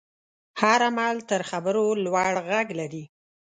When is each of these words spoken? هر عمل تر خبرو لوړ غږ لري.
هر 0.61 0.79
عمل 0.89 1.15
تر 1.29 1.41
خبرو 1.49 1.85
لوړ 2.05 2.33
غږ 2.49 2.67
لري. 2.79 3.03